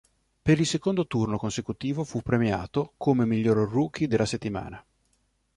Per 0.41 0.59
il 0.59 0.65
secondo 0.65 1.05
turno 1.05 1.37
consecutivo 1.37 2.03
fu 2.03 2.23
premiato 2.23 2.93
come 2.97 3.23
miglior 3.23 3.69
rookie 3.69 4.07
della 4.07 4.25
settimana. 4.25 4.83